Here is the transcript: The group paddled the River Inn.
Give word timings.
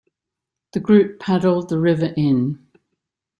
The 0.73 0.79
group 0.79 1.19
paddled 1.19 1.69
the 1.69 1.77
River 1.77 2.11
Inn. 2.17 2.65